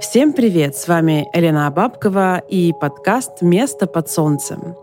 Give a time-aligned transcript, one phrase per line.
[0.00, 0.76] Всем привет!
[0.76, 4.74] С вами Елена Абабкова и подкаст «Место под солнцем».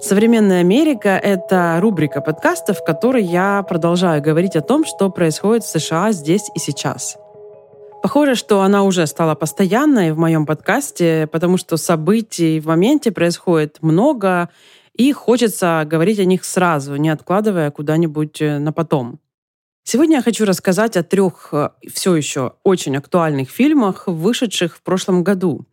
[0.00, 5.68] Современная Америка— это рубрика подкастов, в которой я продолжаю говорить о том, что происходит в
[5.68, 7.18] США здесь и сейчас.
[8.02, 13.78] Похоже, что она уже стала постоянной в моем подкасте, потому что событий в моменте происходит
[13.82, 14.48] много,
[14.94, 19.20] и хочется говорить о них сразу, не откладывая куда-нибудь э, на потом.
[19.90, 25.24] Сегодня я хочу рассказать о трех э, все еще очень актуальных фильмах, вышедших в прошлом
[25.24, 25.64] году.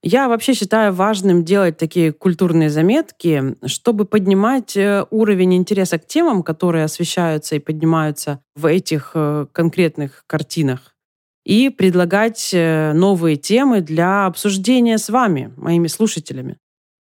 [0.00, 6.44] Я вообще считаю важным делать такие культурные заметки, чтобы поднимать э, уровень интереса к темам,
[6.44, 10.94] которые освещаются и поднимаются в этих э, конкретных картинах,
[11.44, 16.58] и предлагать новые темы для обсуждения с вами, моими слушателями.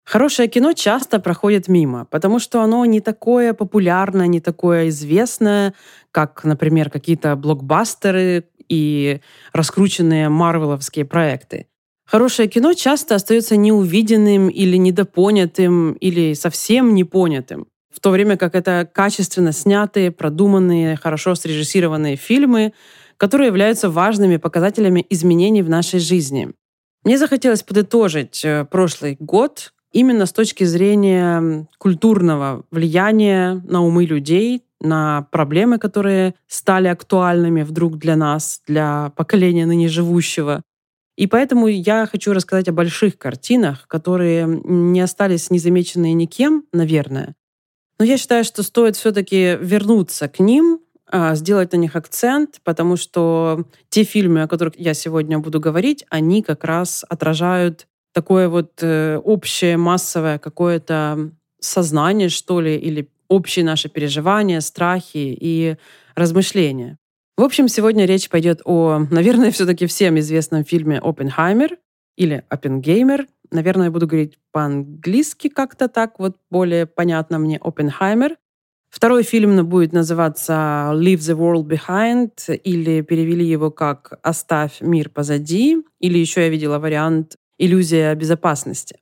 [0.06, 5.74] Хорошее кино часто проходит мимо, потому что оно не такое популярное, не такое известное,
[6.16, 9.20] как, например, какие-то блокбастеры и
[9.52, 11.68] раскрученные марвеловские проекты.
[12.08, 17.68] Хорошее кино часто остается неувиденным или недопонятым, или совсем непонятым.
[17.94, 22.72] В то время как это качественно снятые, продуманные, хорошо срежиссированные фильмы,
[23.18, 26.54] которые являются важными показателями изменений в нашей жизни.
[27.04, 34.62] Мне захотелось подытожить э, прошлый год именно с точки зрения культурного влияния на умы людей,
[34.82, 40.62] на проблемы, которые стали актуальными вдруг для нас, для поколения ныне живущего.
[41.18, 47.36] И поэтому я хочу рассказать о больших картинах, которые не остались незамеченные никем, наверное.
[47.98, 52.98] Но я считаю, что стоит все-таки вернуться к ним, а, сделать на них акцент, потому
[52.98, 58.80] что те фильмы, о которых я сегодня буду говорить, они как раз отражают такое вот
[58.82, 65.78] э, общее массовое какое-то сознание, что ли, или общие наши переживания, страхи и
[66.16, 66.98] размышления.
[67.38, 71.78] В общем, сегодня речь пойдет о, наверное, все-таки всем известном фильме «Оппенхаймер»
[72.18, 73.28] или «Оппенгеймер».
[73.52, 78.38] Наверное, я буду говорить по-английски как-то так, вот более понятно мне «Оппенхаймер».
[78.90, 85.84] Второй фильм будет называться «Leave the World Behind» или перевели его как «Оставь мир позади».
[86.00, 89.00] Или еще я видела вариант иллюзия безопасности.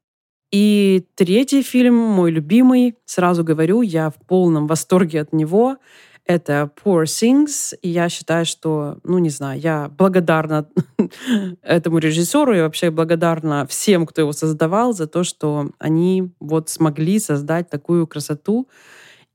[0.54, 5.78] И третий фильм, мой любимый, сразу говорю, я в полном восторге от него.
[6.26, 7.76] Это Poor Things.
[7.82, 10.70] И я считаю, что, ну, не знаю, я благодарна
[11.64, 17.18] этому режиссеру и вообще благодарна всем, кто его создавал, за то, что они вот смогли
[17.18, 18.70] создать такую красоту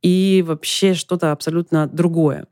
[0.02, 2.46] и вообще что-то абсолютно другое.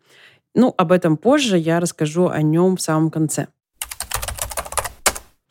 [0.56, 3.46] Ну, об этом позже я расскажу о нем в самом конце.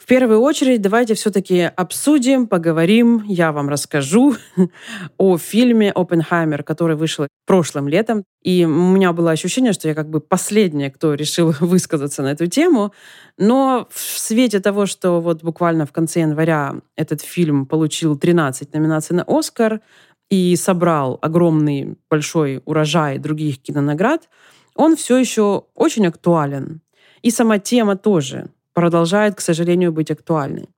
[0.06, 4.36] В первую очередь давайте все-таки обсудим, поговорим, я вам расскажу
[5.18, 8.24] о фильме «Оппенхаймер», который вышел прошлым летом.
[8.44, 12.46] И у меня было ощущение, что я как бы последняя, кто решил высказаться на эту
[12.46, 12.94] тему.
[13.40, 19.16] Но в свете того, что вот буквально в конце января этот фильм получил 13 номинаций
[19.16, 19.82] на «Оскар»
[20.30, 24.30] и собрал огромный большой урожай других кинонаград,
[24.76, 26.82] он все еще очень актуален.
[27.24, 30.69] И сама тема тоже продолжает, к сожалению, быть актуальной.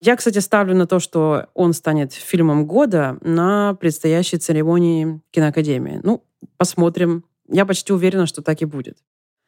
[0.00, 6.00] Я, кстати, ставлю на то, что он станет фильмом года на предстоящей церемонии киноакадемии.
[6.02, 6.24] Ну,
[6.56, 7.24] посмотрим.
[7.48, 8.96] Я почти уверена, что так и будет.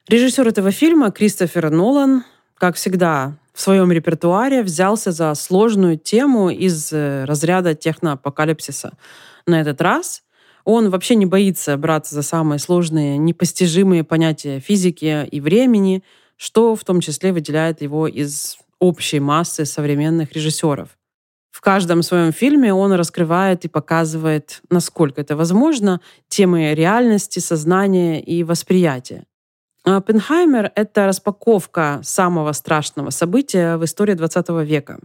[0.08, 2.22] Режиссер этого фильма Кристофер Нолан,
[2.54, 8.92] как всегда, в своем репертуаре взялся за сложную тему из э, разряда техноапокалипсиса.
[9.46, 10.22] На этот раз
[10.64, 16.04] он вообще не боится браться за самые сложные, непостижимые понятия физики и времени–
[16.36, 20.90] что в том числе выделяет его из общей массы современных режиссеров.
[21.50, 28.44] В каждом своем фильме он раскрывает и показывает, насколько это возможно, темы реальности, сознания и
[28.44, 29.24] восприятия.
[29.84, 34.98] Оппенхаймер— это распаковка самого страшного события в истории XX века.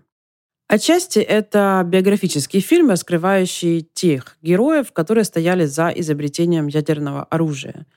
[0.67, 7.85] Отчасти это биографический фильм, раскрывающий тех героев, которые стояли за изобретением ядерного оружия—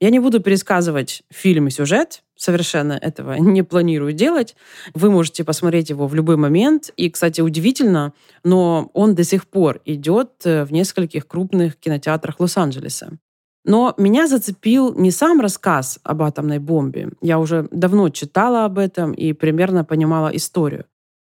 [0.00, 4.56] я не буду пересказывать фильм и сюжет, совершенно этого не планирую делать.
[4.94, 6.90] Вы можете посмотреть его в любой момент.
[6.96, 8.12] И, кстати, удивительно,
[8.44, 13.18] но он до сих пор идет э, в нескольких крупных кинотеатрах Лос-Анджелеса.
[13.64, 17.10] Но меня зацепил не сам рассказ об атомной бомбе.
[17.20, 20.86] Я уже давно читала об этом и примерно понимала историю.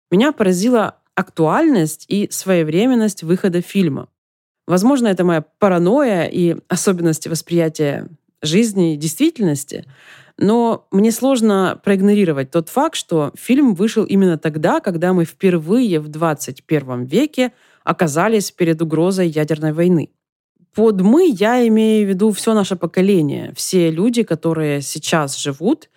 [0.09, 4.07] Меня поразила актуальность и своевременность выхода фильма.
[4.65, 8.07] Возможно, это моя паранойя и особенности восприятия
[8.43, 9.85] жизни и действительности.
[10.37, 16.07] Но мне сложно проигнорировать тот факт, что фильм вышел именно тогда, когда мы впервые в
[16.07, 17.53] 21 веке
[17.83, 20.09] оказались перед угрозой ядерной войны.
[20.73, 25.89] Под «мы» я имею в виду все наше поколение, все люди, которые сейчас живут,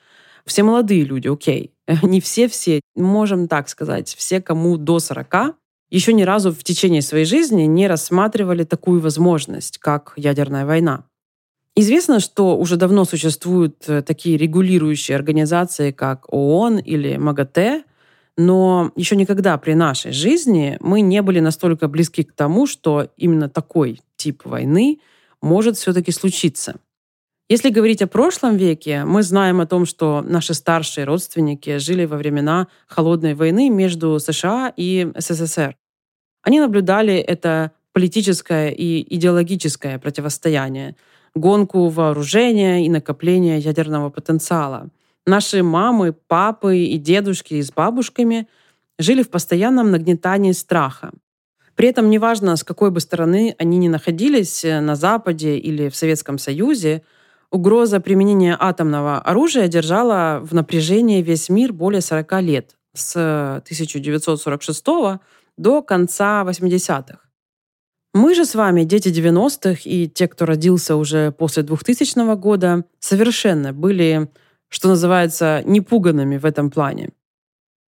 [0.44, 1.72] все молодые люди, окей,
[2.02, 5.56] не все-все, можем так сказать, все, кому до 40,
[5.90, 11.04] еще ни разу в течение своей жизни не рассматривали такую возможность, как ядерная война.
[11.78, 17.84] Известно, что уже давно существуют э, такие регулирующие организации, как ООН или МАГАТЭ,
[18.38, 23.50] но еще никогда при нашей жизни мы не были настолько близки к тому, что именно
[23.50, 25.00] такой тип войны
[25.42, 26.76] может все-таки случиться.
[27.50, 32.16] Если говорить о прошлом веке, мы знаем о том, что наши старшие родственники жили во
[32.16, 35.76] времена холодной войны между США и СССР.
[36.42, 40.96] Они наблюдали это политическое и идеологическое противостояние–
[41.36, 44.88] гонку вооружения и накопления ядерного потенциала.
[45.26, 48.48] Наши мамы, папы и дедушки с бабушками
[48.98, 51.12] жили в постоянном нагнетании страха.
[51.74, 55.96] При этом неважно, с какой бы стороны они ни находились, э, на Западе или в
[55.96, 57.02] Советском Союзе,
[57.50, 65.20] угроза применения атомного оружия держала в напряжении весь мир более 40 лет, с 1946
[65.58, 67.25] до конца 80-х.
[68.16, 73.74] Мы же с вами, дети 90-х и те, кто родился уже после 2000 года, совершенно
[73.74, 74.30] были,
[74.70, 77.10] что называется, непуганными в этом плане.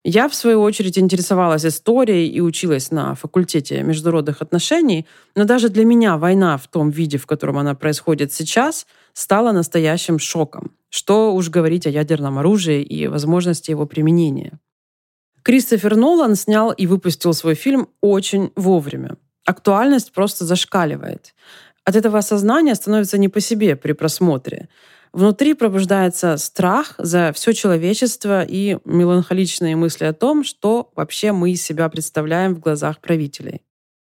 [0.03, 5.05] Я, в свою очередь, интересовалась историей и училась на факультете международных отношений,
[5.35, 10.17] но даже для меня война в том виде, в котором она происходит сейчас, стала настоящим
[10.17, 10.71] шоком.
[10.89, 14.59] Что уж говорить о ядерном оружии и возможности его применения.
[15.43, 21.33] Кристофер Нолан снял и выпустил свой фильм очень вовремя актуальность просто зашкаливает.
[21.83, 24.69] От этого осознания становится не по себе при просмотре.
[25.13, 31.63] Внутри пробуждается страх за все человечество и меланхоличные мысли о том, что вообще мы из
[31.63, 33.61] себя представляем в глазах правителей.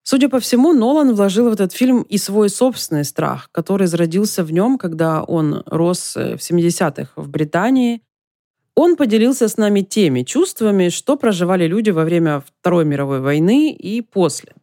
[0.04, 4.52] Судя по всему, Нолан вложил в этот фильм и свой собственный страх, который зародился в
[4.52, 8.02] нем, когда он рос э, в 70-х в Британии.
[8.76, 14.02] Он поделился с нами теми чувствами, что проживали люди во время Второй мировой войны и
[14.02, 14.54] после.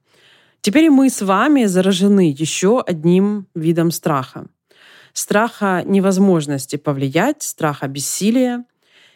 [0.61, 4.47] Теперь мы с вами заражены еще одним видом страха.
[5.13, 8.65] Страха невозможности повлиять, страха бессилия.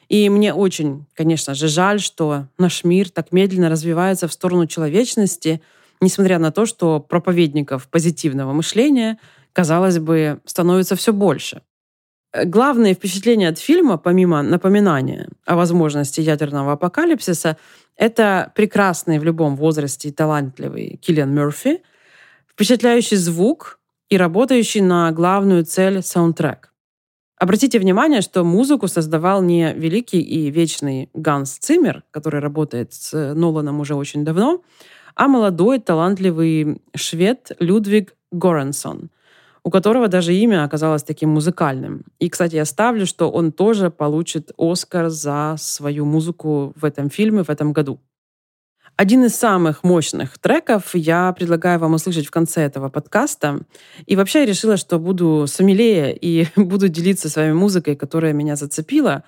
[0.09, 5.63] И мне очень, конечно же, жаль, что наш мир так медленно развивается в сторону человечности,
[6.01, 9.19] несмотря на то, что проповедников позитивного мышления,
[9.53, 11.63] казалось бы, становится все больше.
[12.35, 17.59] Главное впечатление от фильма, помимо напоминания о возможности ядерного апокалипсиса,
[18.03, 21.83] это прекрасный в любом возрасте талантливый Киллиан Мерфи,
[22.49, 23.79] впечатляющий звук
[24.09, 26.73] и работающий на главную цель саундтрек.
[27.39, 33.79] Обратите внимание, что музыку создавал не великий и вечный Ганс Циммер, который работает с Ноланом
[33.79, 34.63] уже очень давно,
[35.15, 39.11] а молодой талантливый швед Людвиг Горенсон–
[39.65, 42.05] у которого даже имя оказалось таким музыкальным.
[42.19, 47.43] И, кстати, я ставлю, что он тоже получит Оскар за свою музыку в этом фильме
[47.45, 48.01] в этом году.
[48.97, 53.61] Один из самых мощных треков я предлагаю вам услышать в конце этого подкаста.
[54.07, 58.55] И вообще я решила, что буду смелее и буду делиться с вами музыкой, которая меня
[58.55, 59.25] зацепила.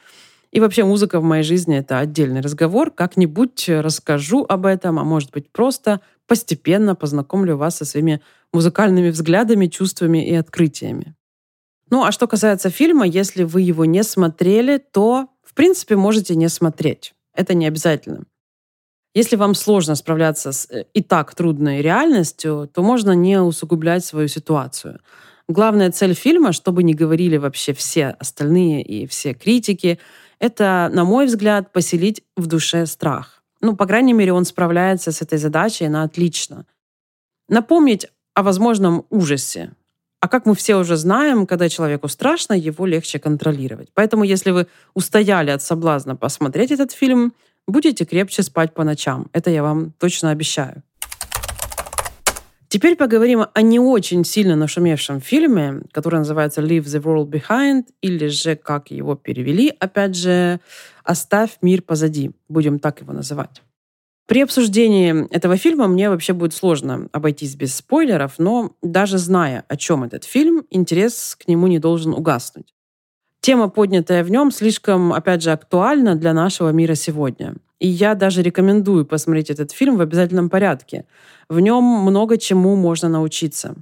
[0.54, 2.92] И вообще музыка в моей жизни— это отдельный разговор.
[2.92, 8.20] Как-нибудь расскажу об этом, а может быть просто постепенно познакомлю вас со своими
[8.52, 11.16] музыкальными взглядами, чувствами и открытиями.
[11.90, 16.48] Ну, а что касается фильма, если вы его не смотрели, то, в принципе, можете не
[16.48, 17.14] смотреть.
[17.34, 18.22] Это не обязательно.
[19.12, 24.28] Если вам сложно справляться с э, и так трудной реальностью, то можно не усугублять свою
[24.28, 25.00] ситуацию.
[25.48, 29.98] Главная цель фильма, чтобы не говорили вообще все остальные и все критики,
[30.38, 33.42] это, на мой взгляд, поселить в душе страх.
[33.60, 36.66] Ну, по крайней мере, он справляется с этой задачей на отлично.
[37.48, 39.72] Напомнить о возможном ужасе.
[40.20, 43.90] А как мы все уже знаем, когда человеку страшно, его легче контролировать.
[43.94, 47.32] Поэтому, если вы устояли от соблазна посмотреть этот фильм,
[47.66, 49.28] будете крепче спать по ночам.
[49.32, 50.82] Это я вам точно обещаю.
[52.74, 58.26] Теперь поговорим о не очень сильно нашумевшем фильме, который называется «Leave the World Behind», или
[58.26, 60.58] же, как его перевели, опять же,
[61.04, 62.32] «Оставь мир позади».
[62.48, 63.62] Будем так его называть.
[64.26, 69.76] При обсуждении этого фильма мне вообще будет сложно обойтись без спойлеров, но даже зная, о
[69.76, 72.74] чем этот фильм, интерес к нему не должен угаснуть.
[73.40, 77.54] Тема, поднятая в нем, слишком, опять же, актуальна для нашего мира сегодня.
[77.84, 81.04] И я даже рекомендую посмотреть этот фильм в обязательном порядке.
[81.50, 83.74] В нем много чему можно научиться.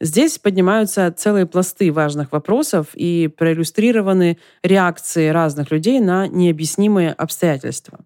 [0.00, 8.00] Здесь поднимаются целые пласты важных вопросов и проиллюстрированы реакции разных людей на необъяснимые обстоятельства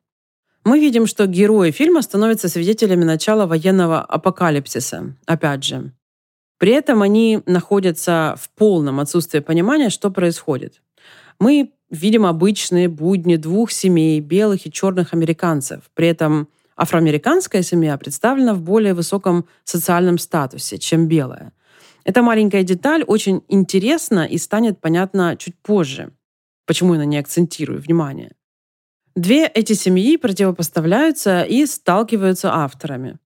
[0.66, 5.14] мы видим, что герои фильма становятся свидетелями начала военного апокалипсиса.
[5.24, 5.92] Опять же,
[6.58, 10.82] При этом они находятся в полном отсутствии понимания, что происходит.
[11.38, 15.82] Мы видим обычные будни двух семей, белых и черных американцев.
[15.94, 21.52] При этом афроамериканская семья представлена в более высоком социальном статусе, чем белая.
[22.04, 26.12] Эта маленькая деталь очень интересна и станет понятна чуть позже,
[26.66, 28.32] почему я на ней акцентирую внимание.
[29.16, 33.18] Две эти семьи противопоставляются и сталкиваются авторами.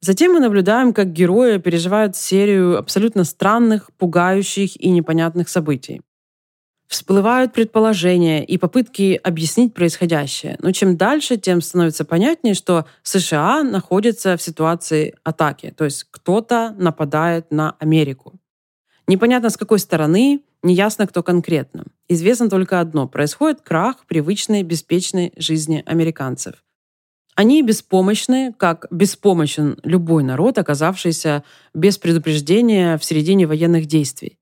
[0.00, 6.02] Затем мы наблюдаем, как герои переживают серию абсолютно странных, пугающих и непонятных событий.
[6.92, 10.58] Всплывают предположения и попытки объяснить происходящее.
[10.58, 15.72] Но чем дальше, тем становится понятнее, что США находятся в ситуации атаки.
[15.74, 18.34] То есть кто-то нападает на Америку.
[19.06, 21.84] Непонятно с какой стороны, неясно кто конкретно.
[22.10, 23.08] Известно только одно.
[23.08, 26.56] Происходит крах привычной, беспечной жизни американцев–
[27.34, 34.36] они беспомощны, как беспомощен любой народ, оказавшийся без предупреждения в середине военных действий.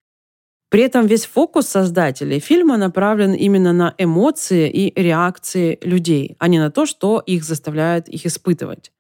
[0.70, 6.58] При этом весь фокус создателей фильма направлен именно на эмоции и реакции людей, а не
[6.58, 8.92] на то, что их заставляет их испытывать.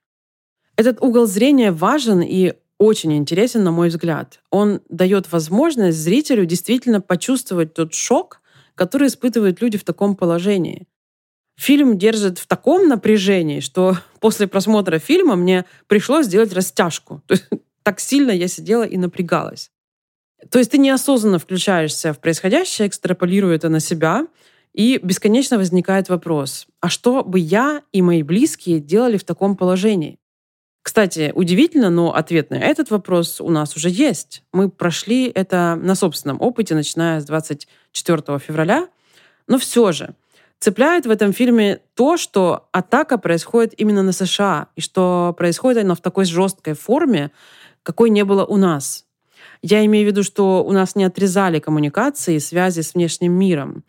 [0.76, 4.40] Этот угол зрения важен и очень интересен, на мой взгляд.
[4.50, 8.40] Он дает возможность зрителю действительно почувствовать тот шок,
[8.74, 10.86] который испытывают люди в таком положении
[11.60, 17.22] фильм держит в таком напряжении, что после просмотра фильма мне пришлось сделать растяжку.
[17.26, 17.46] То есть,
[17.82, 19.70] так сильно я сидела и напрягалась.
[20.50, 24.26] То есть ты неосознанно включаешься в происходящее, экстраполируя это на себя,
[24.72, 30.18] и бесконечно возникает вопрос, а что бы я и мои близкие делали в таком положении?
[30.82, 34.42] Кстати, удивительно, но ответ на этот вопрос у нас уже есть.
[34.52, 38.88] Мы прошли это на собственном опыте, начиная с 24 февраля.
[39.46, 40.14] Но все же,
[40.60, 45.94] Цепляет в этом фильме то, что атака происходит именно на США, и что происходит она
[45.94, 47.30] в такой жесткой форме,
[47.82, 49.06] какой не было у нас.
[49.62, 53.84] Я имею в виду, что у нас не отрезали коммуникации и связи с внешним миром,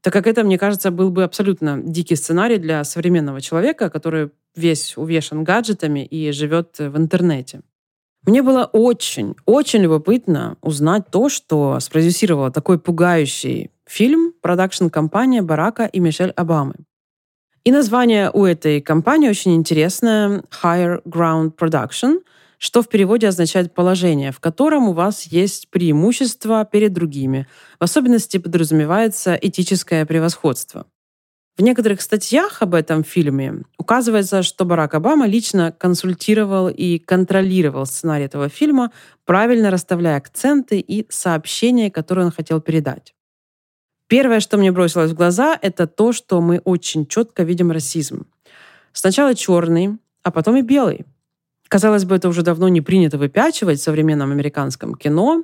[0.00, 4.96] так как это, мне кажется, был бы абсолютно дикий сценарий для современного человека, который весь
[4.96, 7.62] увешан гаджетами и живет в интернете.
[8.26, 16.00] Мне было очень, очень любопытно узнать то, что спродюсировала такой пугающий фильм продакшн-компания Барака и
[16.00, 16.74] Мишель Обамы.
[17.64, 22.20] И название у этой компании очень интересное— Higher Ground Production,
[22.58, 27.46] что в переводе означает «положение», в котором у вас есть преимущество перед другими.
[27.78, 30.86] В особенности подразумевается этическое превосходство.
[31.56, 38.24] В некоторых статьях об этом фильме указывается, что Барак Обама лично консультировал и контролировал сценарий
[38.24, 38.90] этого фильма,
[39.24, 43.14] правильно расставляя акценты и сообщения, которые он хотел передать.
[44.08, 48.26] Первое, что мне бросилось в глаза, это то, что мы очень четко видим расизм.
[48.92, 51.04] Сначала черный, а потом и белый.
[51.74, 55.42] Казалось бы, это уже давно не принято выпячивать в современном американском кино,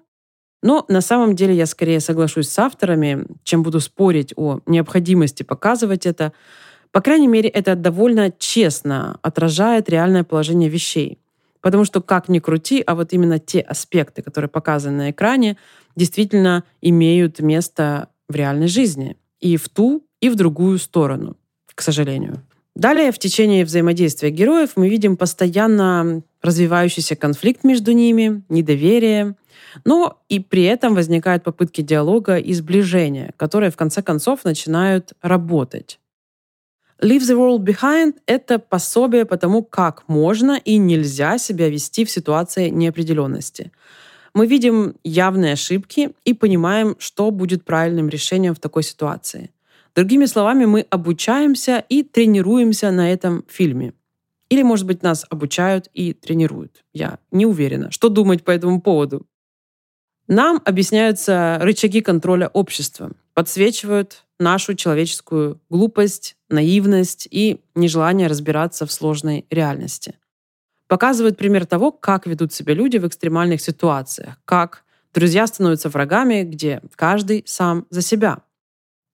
[0.62, 6.06] но на самом деле я скорее соглашусь с авторами, чем буду спорить о необходимости показывать
[6.06, 6.32] это.
[6.92, 11.18] По крайней мере, это довольно честно отражает реальное положение вещей.
[11.62, 15.56] Потому что как ни крути, а вот именно те аспекты, которые показаны на экране,
[15.96, 19.16] действительно имеют место в реальной жизни.
[19.40, 21.36] И в ту, и в другую сторону,
[21.74, 22.40] к сожалению.
[22.80, 29.34] Далее, в течение взаимодействия героев мы видим постоянно развивающийся конфликт между ними, недоверие,
[29.84, 36.00] но и при этом возникают попытки диалога и сближения, которые в конце концов начинают работать.
[37.02, 42.10] Leave the World Behind— это пособие по тому, как можно и нельзя себя вести в
[42.10, 43.72] ситуации неопределенности—
[44.32, 49.50] мы видим явные ошибки и понимаем, что будет правильным решением в такой ситуации.
[49.94, 53.94] Другими словами, мы обучаемся и тренируемся на этом фильме.
[54.48, 56.84] Или, может быть, нас обучают и тренируют.
[56.92, 59.26] Я не уверена, что думать по этому поводу.
[60.26, 69.46] Нам объясняются рычаги контроля общества, подсвечивают нашу человеческую глупость, наивность и нежелание разбираться в сложной
[69.50, 70.14] реальности
[70.90, 74.82] показывает пример того, как ведут себя люди в экстремальных ситуациях, как
[75.14, 78.38] друзья становятся врагами, где каждый сам за себя.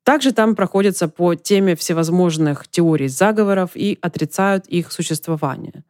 [0.07, 5.83] Также там проходятся по теме всевозможных теорий заговоров и отрицают их существование.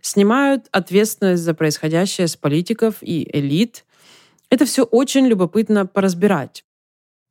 [0.00, 3.84] Снимают ответственность за происходящее с политиков и элит.
[4.48, 6.64] Это все очень любопытно поразбирать.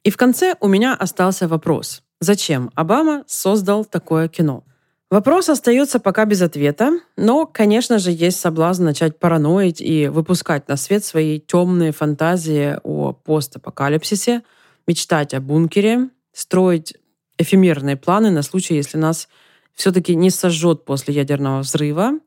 [0.03, 2.03] И в конце у меня остался вопрос.
[2.19, 4.65] Зачем Обама создал такое кино?
[5.09, 10.75] Вопрос остается пока без ответа, но, конечно же, есть соблазн начать параноить и выпускать на
[10.75, 14.41] свет свои темные фантазии о постапокалипсисе,
[14.85, 16.95] мечтать о бункере, строить
[17.37, 19.27] эфемерные планы на случай, если нас
[19.73, 22.19] все-таки не сожжет после ядерного взрыва,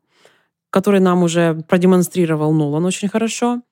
[0.70, 3.62] который нам уже продемонстрировал Нолан очень хорошо.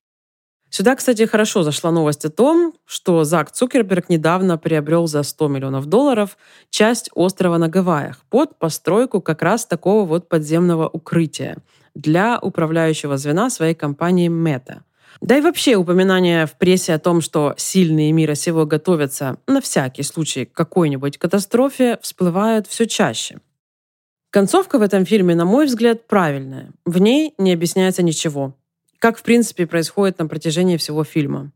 [0.71, 5.87] Сюда, кстати, хорошо зашла новость о том, что Зак Цукерберг недавно приобрел за 100 миллионов
[5.87, 6.37] долларов
[6.71, 11.59] часть острова на Гавайях под постройку как раз такого вот подземного укрытия
[11.95, 14.81] для управляющего звена своей компании Meta.
[15.21, 20.03] Да и вообще упоминания в прессе о том, что сильные мира сего готовятся на всякий
[20.03, 23.39] случай к какой-нибудь катастрофе, всплывают все чаще.
[24.31, 26.71] Концовка в этом фильме, на мой взгляд, правильная.
[26.85, 28.55] В ней не объясняется ничего
[29.05, 31.53] как, в принципе, происходит на протяжении всего фильма.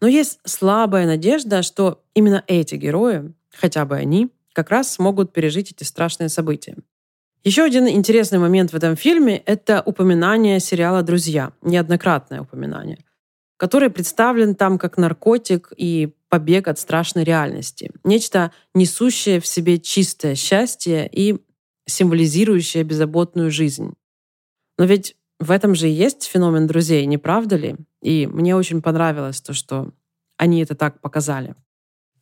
[0.00, 5.72] Но есть слабая надежда, что именно эти герои, хотя бы они, как раз смогут пережить
[5.72, 6.76] эти страшные события.
[7.44, 13.04] Еще один интересный момент в этом фильме– это упоминание сериала «Друзья», неоднократное упоминание,
[13.58, 17.90] который представлен там как наркотик и побег от страшной реальности.
[18.02, 21.38] Нечто, несущее в себе чистое счастье и
[21.86, 23.92] символизирующее беззаботную жизнь.
[24.78, 27.76] Но ведь в этом же и есть феномен друзей, не правда ли?
[28.00, 29.92] И мне очень понравилось то, что
[30.38, 31.54] они это так показали.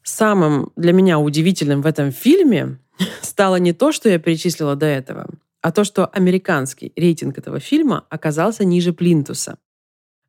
[0.03, 2.81] Самым для меня удивительным в этом фильме
[3.23, 5.29] стало не то, что я перечислила до этого,
[5.61, 9.59] а то, что американский рейтинг этого фильма оказался ниже Плинтуса.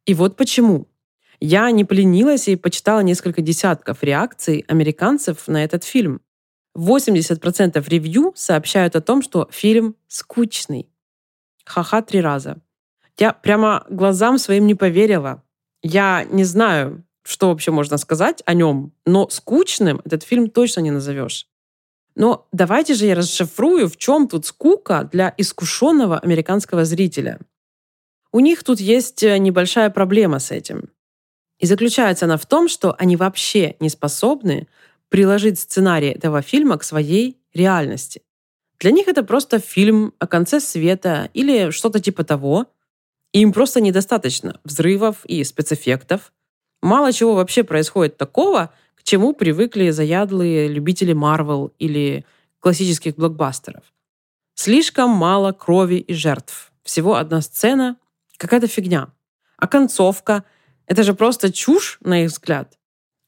[0.05, 0.87] И вот почему.
[1.39, 6.21] Я не поленилась и почитала несколько десятков реакций американцев на этот фильм.
[6.77, 10.89] 80% ревью сообщают о том, что фильм скучный.
[11.65, 12.57] Ха-ха три раза.
[13.17, 15.43] Я прямо глазам своим не поверила.
[15.81, 20.91] Я не знаю, что вообще можно сказать о нем, но скучным этот фильм точно не
[20.91, 21.47] назовешь.
[22.15, 27.39] Но давайте же я расшифрую, в чем тут скука для искушенного американского зрителя.
[28.31, 30.89] У них тут есть э, небольшая проблема с этим.
[31.59, 34.67] И заключается она в том, что они вообще не способны
[35.09, 38.21] приложить сценарий этого фильма к своей реальности.
[38.79, 42.67] Для них это просто фильм о конце света или что-то типа того,
[43.31, 46.33] им просто недостаточно взрывов и спецэффектов.
[46.81, 52.25] Мало чего вообще происходит такого, к чему привыкли заядлые любители Марвел или
[52.61, 53.83] классических блокбастеров.
[54.55, 56.71] Слишком мало крови и жертв.
[56.83, 57.97] Всего одна сцена,
[58.37, 59.09] какая-то фигня.
[59.57, 60.45] А концовка—
[60.87, 62.77] это же просто чушь, на их взгляд.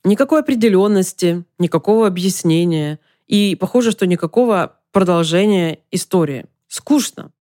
[0.06, 6.46] Никакой определенности, никакого объяснения и, похоже, что никакого продолжения истории.
[6.70, 7.34] Скучно.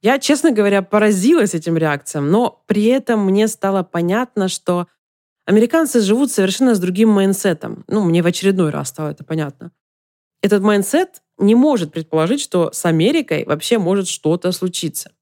[0.00, 4.86] Я, честно говоря, поразилась этим реакциям, но при этом мне стало понятно, что
[5.46, 7.84] американцы живут совершенно с другим майнсетом.
[7.88, 9.72] Ну, мне в очередной раз стало это понятно.
[10.42, 15.12] Этот майнсет не может предположить, что с Америкой вообще может что-то случиться.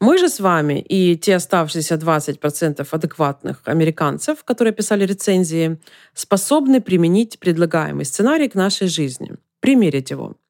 [0.00, 5.80] Мы же с вами и те оставшиеся 20% адекватных американцев, которые писали рецензии,
[6.14, 10.36] способны применить предлагаемый сценарий к нашей жизни, примерить его–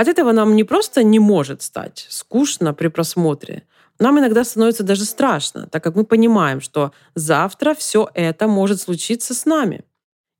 [0.00, 3.64] от этого нам не просто не может стать скучно при просмотре,
[4.00, 9.34] нам иногда становится даже страшно, так как мы понимаем, что завтра все это может случиться
[9.34, 9.84] с нами.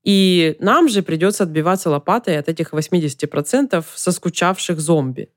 [0.02, 5.28] И нам же придется отбиваться лопатой от этих 80% соскучавших зомби.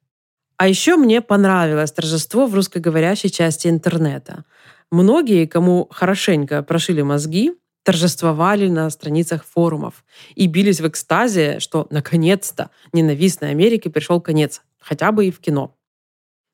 [0.57, 4.45] А еще мне понравилось торжество в русскоговорящей части интернета.
[4.91, 7.51] Многие, кому хорошенько прошили мозги,
[7.83, 10.05] торжествовали на страницах форумов
[10.35, 15.75] и бились в экстазе, что наконец-то ненавистной Америке пришел конец, хотя бы и в кино.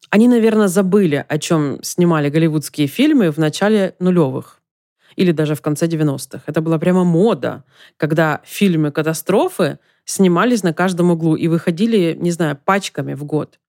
[0.09, 4.59] Они, наверное, забыли, о чем снимали голливудские фильмы в начале нулевых
[5.15, 6.43] или даже в конце 90-х.
[6.47, 7.63] Это была прямо мода,
[7.97, 13.59] когда фильмы катастрофы снимались на каждом углу и выходили, не знаю, пачками в год.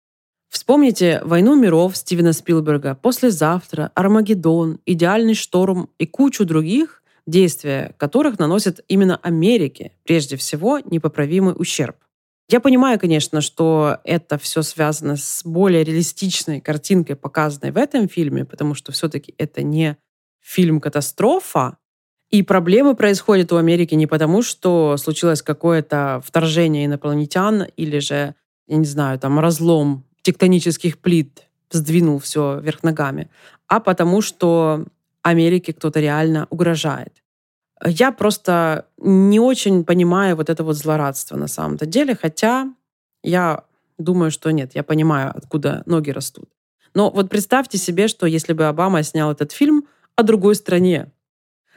[0.49, 8.81] Вспомните «Войну миров» Стивена Спилберга, «Послезавтра», «Армагеддон», «Идеальный шторм» и кучу других, действия которых наносят
[8.89, 11.97] именно Америке, прежде всего, непоправимый ущерб.
[12.53, 18.45] Я понимаю, конечно, что это все связано с более реалистичной картинкой, показанной в этом фильме,
[18.45, 19.97] потому что все-таки это не
[20.41, 21.77] фильм-катастрофа,
[22.29, 28.35] и проблемы происходят у Америки не потому, что случилось какое-то вторжение инопланетян или же,
[28.67, 33.31] я не знаю, там разлом тектонических плит сдвинул все вверх ногами,
[33.69, 34.87] а потому что
[35.23, 37.20] Америке кто-то реально угрожает.
[37.85, 42.73] Я просто не очень понимаю вот это вот злорадство на самом-то деле, хотя
[43.23, 43.65] я
[43.99, 46.51] думаю, что нет, я понимаю, откуда ноги растут.
[46.95, 51.11] Но вот представьте себе, что если бы Обама снял этот фильм о другой стране,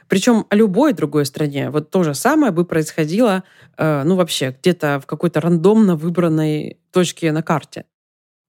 [0.08, 3.42] причем о любой другой стране, вот то же самое бы происходило,
[3.76, 7.86] э, ну вообще, где-то в какой-то рандомно выбранной точке на карте.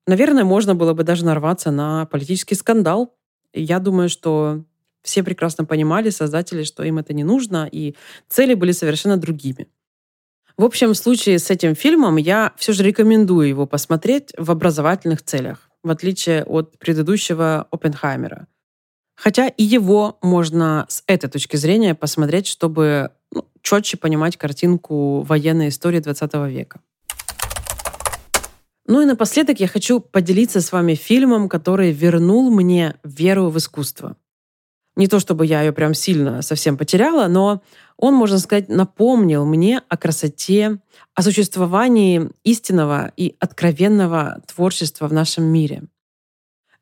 [0.07, 3.15] Наверное, можно было бы даже нарваться на политический скандал.
[3.53, 4.63] Я думаю, что
[5.05, 7.95] все прекрасно понимали, создатели, что им это не нужно, и
[8.27, 9.67] цели были совершенно другими.
[10.57, 15.69] В общем случае с этим фильмом я все же рекомендую его посмотреть в образовательных целях,
[15.83, 18.47] в отличие от предыдущего Оппенхаймера.
[19.15, 25.69] Хотя и его можно с этой точки зрения посмотреть, чтобы ну, четче понимать картинку военной
[25.69, 26.81] истории 20 века.
[28.87, 34.15] Ну и напоследок я хочу поделиться с вами фильмом, который вернул мне веру в искусство.
[34.95, 37.61] Не то чтобы я ее прям сильно совсем потеряла, но
[37.97, 40.79] он, можно сказать, напомнил мне о красоте,
[41.13, 45.83] о существовании истинного и откровенного творчества в нашем мире.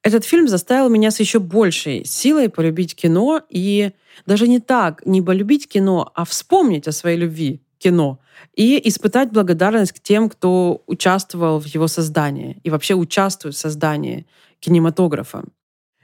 [0.04, 3.91] Этот фильм заставил меня с еще большей силой полюбить кино и
[4.26, 8.19] даже не так, не полюбить кино, а вспомнить о своей любви кино
[8.54, 14.26] и испытать благодарность к тем, кто участвовал в его создании и вообще участвует в создании
[14.60, 15.45] кинематографа.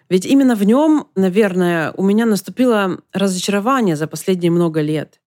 [0.10, 5.19] Ведь именно в нем, наверное, у меня наступило разочарование за последние много лет.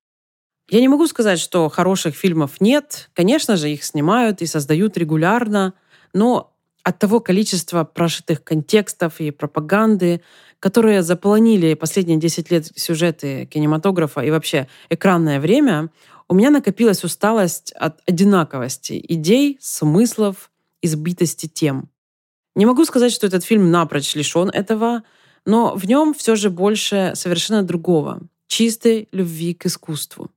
[0.68, 3.10] Я не могу сказать, что хороших фильмов нет.
[3.14, 5.74] Конечно же, их снимают и создают регулярно,
[6.12, 10.22] но от того количества прошитых контекстов и пропаганды,
[10.58, 15.90] которые заполонили последние 10 лет сюжеты кинематографа и вообще экранное время,
[16.28, 21.91] у меня накопилась усталость от одинаковости идей, смыслов, избитости тем.
[22.54, 25.02] Не могу сказать, что этот фильм напрочь лишен этого,
[25.44, 30.30] но в нем все же больше совершенно другого, чистой любви к искусству.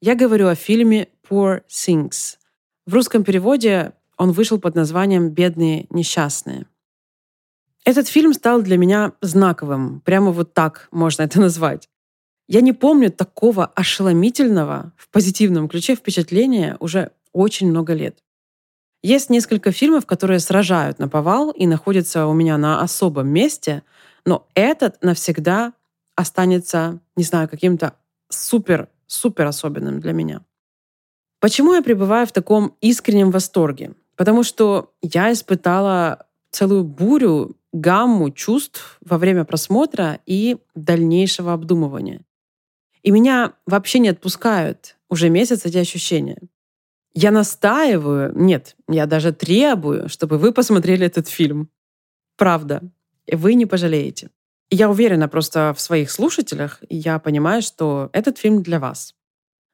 [0.00, 2.36] Я говорю о фильме Poor Things.
[2.86, 6.66] В русском переводе он вышел под названием «Бедные несчастные».
[7.84, 11.88] Этот фильм стал для меня знаковым, прямо вот так можно это назвать.
[12.48, 18.22] Я не помню такого ошеломительного в позитивном ключе впечатления уже очень много лет.
[19.02, 23.82] Есть несколько фильмов, которые сражают на повал и находятся у меня на особом месте,
[24.24, 25.72] но этот навсегда
[26.14, 27.94] останется, не знаю, каким-то
[28.28, 30.42] супер-супер особенным для меня.
[31.40, 33.94] Почему я пребываю в таком искреннем восторге?
[34.14, 42.20] Потому что я испытала целую бурю, гамму чувств во время просмотра и дальнейшего обдумывания.
[43.02, 46.38] И меня вообще не отпускают уже месяц эти ощущения.
[47.14, 51.68] Я настаиваю, нет, я даже требую, чтобы вы посмотрели этот фильм.
[52.36, 52.82] Правда.
[53.30, 54.30] Вы не пожалеете.
[54.70, 59.14] Я уверена просто в своих слушателях, и я понимаю, что этот фильм для вас.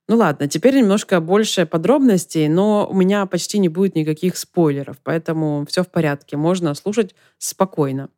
[0.08, 5.66] Ну ладно, теперь немножко больше подробностей, но у меня почти не будет никаких спойлеров, поэтому
[5.68, 8.08] все в порядке, можно слушать спокойно.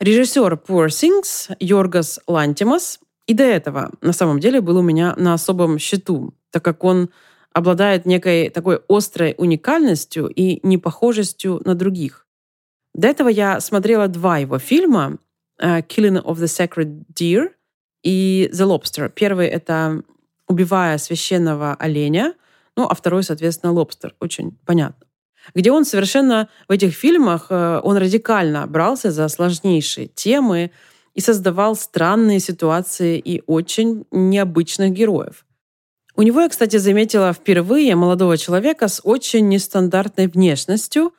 [0.00, 5.34] Режиссер Poor Things Йоргас Лантимас и до этого на самом деле был у меня на
[5.34, 7.10] особом счету, так как он
[7.52, 12.26] обладает некой такой острой уникальностью и непохожестью на других.
[12.94, 15.18] До этого я смотрела два его фильма
[15.58, 17.50] э, «Killing of the Sacred Deer»
[18.02, 19.10] и «The Lobster».
[19.10, 20.02] Первый— это
[20.46, 22.34] «Убивая священного оленя»,
[22.76, 24.14] ну, а второй, соответственно, «Лобстер».
[24.20, 25.06] Очень понятно.
[25.54, 30.70] Где он совершенно в этих фильмах, э, он радикально брался за сложнейшие темы
[31.14, 35.44] и создавал странные ситуации и очень необычных героев.
[36.14, 41.14] У него я, кстати, заметила впервые молодого человека с очень нестандартной внешностью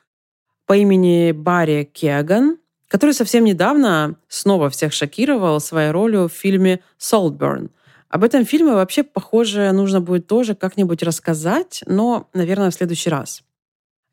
[0.66, 7.70] по имени Барри Кеган, который совсем недавно снова всех шокировал своей ролью в фильме «Saltburn».
[8.08, 13.42] Об этом фильме вообще, похоже, нужно будет тоже как-нибудь рассказать, но, наверное, в следующий раз.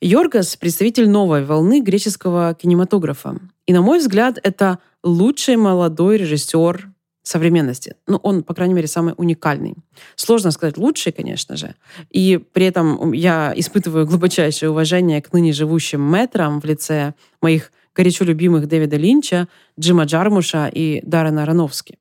[0.01, 3.37] Йоргас— представитель новой волны греческого кинематографа.
[3.67, 6.90] И, на мой взгляд, это лучший молодой режиссер
[7.23, 7.95] современности.
[8.07, 9.75] Ну, он, по крайней мере, самый уникальный.
[10.15, 11.75] Сложно сказать лучший, конечно же.
[12.09, 18.25] И при этом я испытываю глубочайшее уважение к ныне живущим метрам в лице моих горячо
[18.25, 19.47] любимых Дэвида Линча,
[19.79, 21.99] Джима Джармуша и Даррена Аронофски.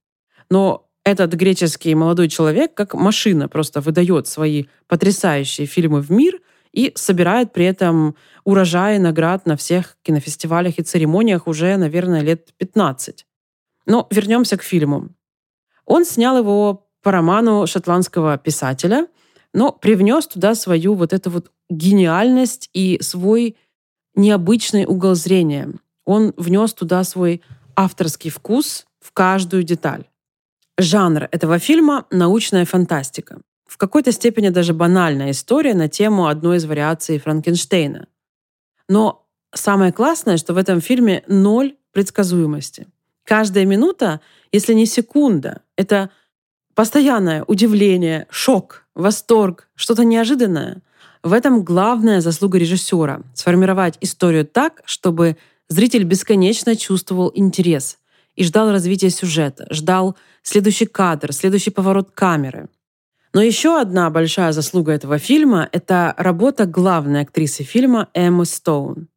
[0.50, 6.40] Но этот греческий молодой человек как машина просто выдает свои потрясающие фильмы в мир
[6.72, 13.26] и собирает при этом урожаи наград на всех кинофестивалях и церемониях уже, наверное, лет 15.
[13.86, 15.08] Но вернемся к фильму.
[15.84, 19.08] Он снял его по роману шотландского писателя,
[19.52, 23.56] но привнес туда свою вот эту вот гениальность и свой
[24.14, 25.72] необычный угол зрения.
[26.04, 27.42] Он внес туда свой
[27.74, 30.08] авторский вкус в каждую деталь.
[30.78, 33.40] Жанр этого фильма— научная фантастика.
[33.66, 38.08] В какой-то степени даже банальная история на тему одной из вариаций Франкенштейна.
[38.88, 42.86] Но самое классное, что в этом фильме ноль предсказуемости—
[43.24, 44.20] Каждая минута,
[44.52, 46.10] если не секунда, это
[46.74, 50.82] постоянное удивление, шок, восторг, что-то неожиданное.
[51.22, 55.36] В этом главная заслуга режиссера— сформировать историю так, чтобы
[55.68, 57.98] зритель бесконечно чувствовал интерес
[58.34, 62.68] и ждал развития сюжета, ждал следующий кадр, следующий поворот камеры.
[63.32, 69.08] Но еще одна большая заслуга этого фильма— это работа главной актрисы фильма Эммы Стоун.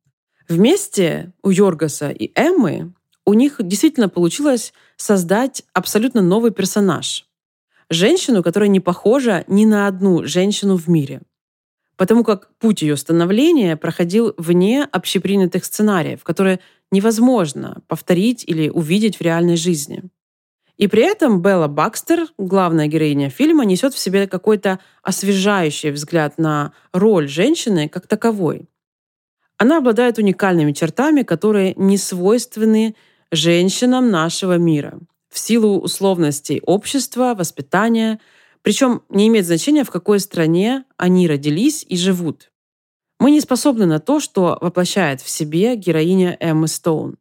[0.47, 2.93] Вместе у Йоргаса и Эммы
[3.25, 7.25] у них действительно получилось создать абсолютно новый персонаж.
[7.89, 11.21] Женщину, которая не похожа ни на одну женщину в мире.
[11.95, 16.59] Потому как путь ее становления проходил вне общепринятых сценариев, которые
[16.91, 20.03] невозможно повторить или увидеть в реальной жизни.
[20.77, 26.73] И при этом Белла Бакстер, главная героиня фильма, несет в себе какой-то освежающий взгляд на
[26.91, 28.67] роль женщины как таковой.
[29.57, 32.95] Она обладает уникальными чертами, которые не свойственны
[33.33, 38.19] женщинам нашего мира в силу условностей общества, воспитания,
[38.61, 42.51] причем не имеет значения, в какой стране они родились и живут.
[43.19, 47.17] Мы не способны на то, что воплощает в себе героиня Эммы Стоун.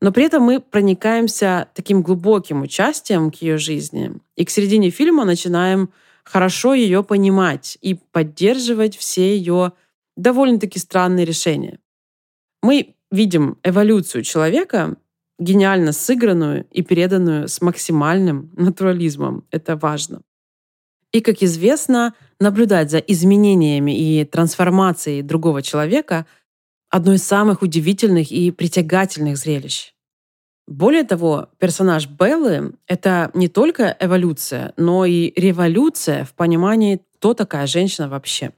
[0.00, 4.12] Но при этом мы проникаемся таким глубоким участием к ее жизни.
[4.34, 5.90] И к середине фильма начинаем
[6.24, 9.72] хорошо ее понимать и поддерживать все ее
[10.16, 11.78] довольно-таки странные решения.
[12.62, 14.96] Мы видим эволюцию человека,
[15.38, 19.44] гениально сыгранную и переданную с максимальным натурализмом.
[19.50, 20.22] Это важно.
[21.12, 26.26] И, как известно, наблюдать за изменениями и трансформацией другого человека
[26.90, 29.92] одно из самых удивительных и притягательных зрелищ.
[30.66, 37.66] Более того, персонаж Беллы— это не только эволюция, но и революция в понимании, кто такая
[37.66, 38.52] женщина вообще.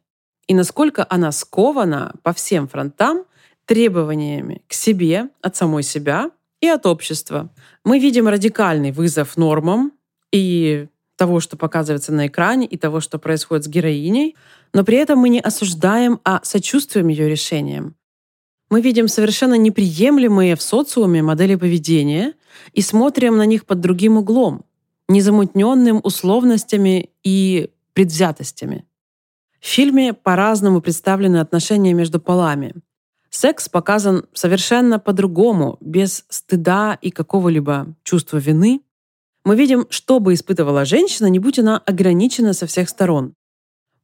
[0.47, 3.25] И насколько она скована по всем фронтам
[3.67, 7.51] требованиями к себе, от самой себя и от общества.
[7.85, 9.93] Мы видим радикальный вызов нормам
[10.33, 14.37] и того, что показывается на экране, и того, что происходит с героиней,
[14.73, 17.97] но при этом мы не осуждаем, а сочувствуем ее решениям.
[18.71, 22.35] Мы видим совершенно неприемлемые в социуме модели поведения
[22.73, 24.65] и смотрим на них под другим углом,
[25.09, 28.85] незамутненным условностями и предвзятостями.
[29.61, 32.75] В фильме по-разному представлены отношения между полами.
[33.31, 38.81] Секс показан совершенно по-другому, без стыда и какого-либо чувства вины,
[39.45, 43.35] мы видим, что бы испытывала женщина, не будь она ограничена со всех сторон.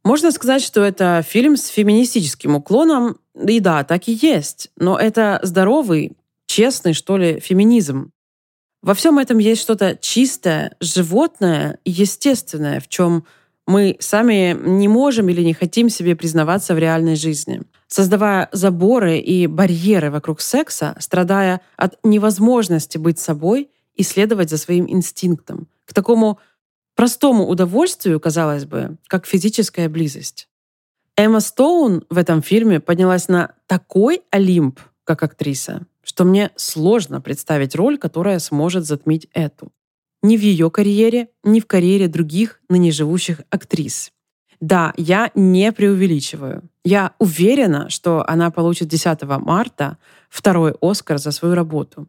[0.03, 5.41] Можно сказать, что это фильм с феминистическим уклоном, и да, так и есть, но это
[5.43, 8.11] здоровый, честный, что ли, феминизм.
[8.83, 13.25] Во всем этом есть что-то чистое, животное естественное, в чем
[13.67, 17.63] мы сами не можем или не хотим себе признаваться в реальной жизни.
[17.87, 24.89] Создавая заборы и барьеры вокруг секса, страдая от невозможности быть собой и следовать за своим
[24.91, 26.39] инстинктом, к такому
[26.95, 30.49] простому удовольствию, казалось бы, как физическая близость.
[31.17, 37.77] Эмма Стоун в этом фильме поднялась на такой Олимп, как актриса, что мне сложно представить
[37.77, 39.73] роль, которая сможет затмить эту.
[40.25, 44.11] Ни в ее карьере, ни в карьере других ныне живущих актрис.
[44.59, 46.63] Да, я не преувеличиваю.
[46.83, 49.99] Я уверена, что она получит 10 марта
[50.31, 52.09] второй Оскар за свою работу.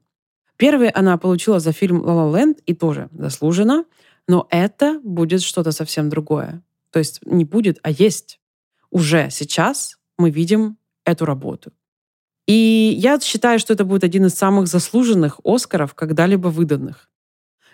[0.56, 3.84] Первый она получила за фильм «Ла Ла Ленд» и тоже заслуженно,
[4.30, 6.64] но это будет что-то совсем другое.
[6.92, 8.40] То есть не будет, а есть.
[8.92, 11.74] Уже сейчас мы видим эту работу.
[12.48, 17.10] И я считаю, что это будет один из самых заслуженных Оскаров, когда-либо выданных.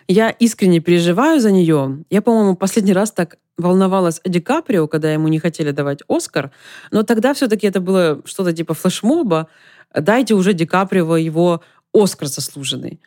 [0.08, 2.04] Я искренне переживаю за нее.
[2.10, 6.50] Я, по-моему, последний раз так волновалась о Ди Каприо, когда ему не хотели давать Оскар,
[6.90, 9.48] но тогда все-таки это было что-то типа флешмоба.
[9.94, 11.62] Дайте уже Ди Каприо его
[11.94, 13.00] Оскар заслуженный.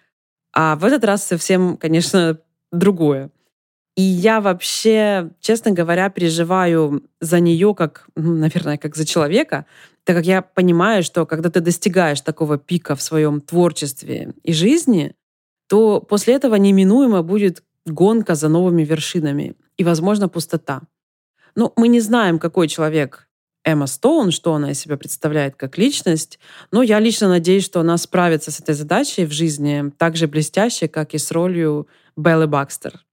[0.53, 2.39] А в этот раз совсем, конечно,
[2.71, 3.29] другое.
[3.95, 9.65] И я вообще, честно говоря, переживаю за нее как, ну, наверное, как за человека,
[10.03, 15.15] так как я понимаю, что когда ты достигаешь такого пика в своем творчестве и жизни,
[15.67, 20.81] то после этого неминуемо будет гонка за новыми вершинами и, возможно, пустота.
[21.55, 23.27] Но мы не знаем, какой человек
[23.63, 26.39] Эмма Стоун, что она из себя представляет как личность.
[26.71, 30.87] Но я лично надеюсь, что она справится с этой задачей в жизни так же блестяще,
[30.87, 33.03] как и с ролью Беллы Бакстер.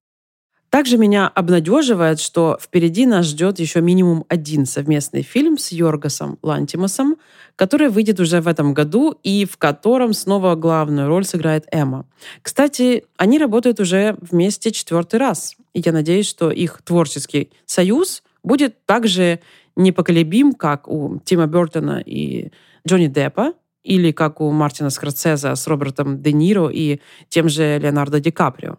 [0.72, 7.18] Также меня обнадеживает, что впереди нас ждет еще минимум один совместный фильм с Йоргасом Лантимосом,
[7.56, 12.06] который выйдет уже в этом году и в котором снова главную роль сыграет Эмма.
[12.40, 18.86] Кстати, они работают уже вместе четвертый раз, и я надеюсь, что их творческий союз будет
[18.86, 19.40] также
[19.76, 22.50] непоколебим, как у Тима Бертона и
[22.88, 28.20] Джонни Деппа, или как у Мартина Скорсезе с Робертом Де Ниро и тем же Леонардо
[28.20, 28.78] Ди Каприо.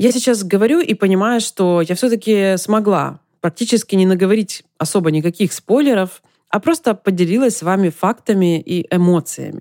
[0.00, 6.22] Я сейчас говорю и понимаю, что я все-таки смогла практически не наговорить особо никаких спойлеров,
[6.48, 9.60] а просто поделилась с вами фактами и эмоциями.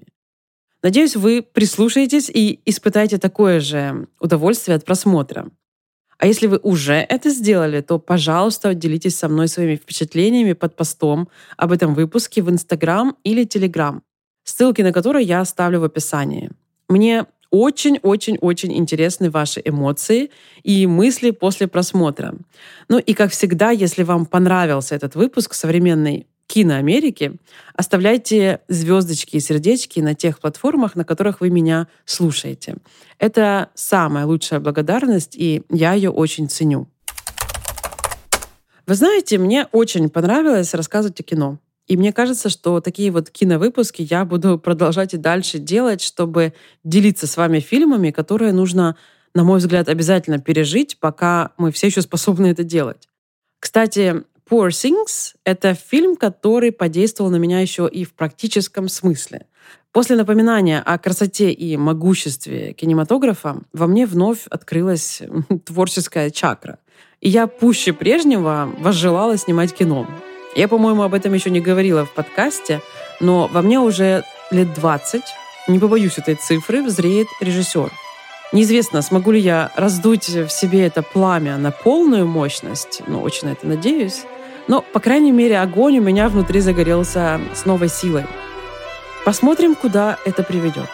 [0.81, 5.49] Надеюсь, вы прислушаетесь и испытаете такое же удовольствие от просмотра.
[6.17, 11.27] А если вы уже это сделали, то, пожалуйста, делитесь со мной своими впечатлениями под постом
[11.57, 14.03] об этом выпуске в Инстаграм или Телеграм,
[14.45, 16.49] ссылки на которые я оставлю в описании.
[16.87, 20.31] Мне очень-очень-очень интересны ваши эмоции
[20.63, 22.35] и мысли после просмотра.
[22.87, 27.33] Ну и, как всегда, если вам понравился этот выпуск современной киноамерики,
[27.75, 32.77] оставляйте звездочки и сердечки на тех платформах, на которых вы меня слушаете.
[33.19, 36.87] Это самая лучшая благодарность, и я ее очень ценю.
[38.87, 41.59] Вы знаете, мне очень понравилось рассказывать о кино.
[41.89, 47.25] И мне кажется, что такие вот киновыпуски я буду продолжать и дальше делать, чтобы делиться
[47.25, 48.95] с вами фильмами, которые нужно,
[49.33, 53.09] на мой взгляд, обязательно пережить, пока мы все еще способны это делать.
[53.59, 59.47] Кстати, Poor Things— это фильм, который подействовал на меня еще и в практическом смысле.
[59.91, 65.23] После напоминания о красоте и могуществе кинематографа во мне вновь открылась
[65.65, 66.77] творческая чакра.
[67.19, 70.07] И я пуще прежнего возжелала снимать кино.
[70.55, 72.81] Я, по-моему, об этом еще не говорила в подкасте,
[73.19, 75.21] но во мне уже лет 20,
[75.67, 77.91] не побоюсь этой цифры, взреет режиссер.
[78.51, 83.51] Неизвестно, смогу ли я раздуть в себе это пламя на полную мощность, но очень на
[83.51, 84.23] это надеюсь.
[84.67, 88.25] Но, по крайней мере, огонь у меня внутри загорелся с новой силой.
[89.23, 90.89] Посмотрим, куда это приведет.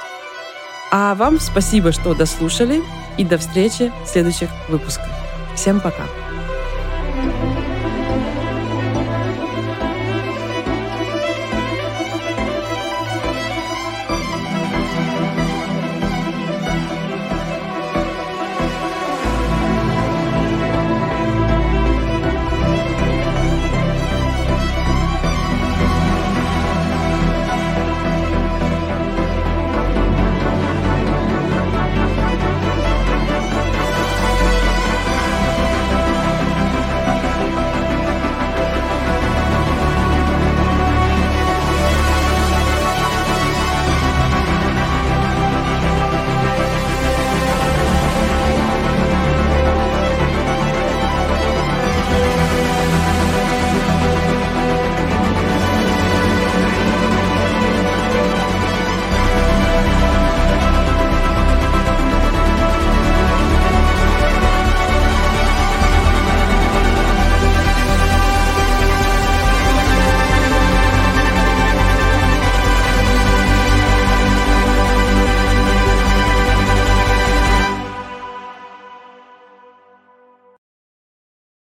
[0.91, 2.83] А вам спасибо, что дослушали,
[3.17, 5.09] и до встречи в следующих выпусках.
[5.55, 6.24] Всем пока!